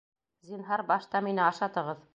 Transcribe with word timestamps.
Зинһар, 0.51 0.83
башта 0.93 1.25
мине 1.29 1.49
ашатығыҙ. 1.51 2.07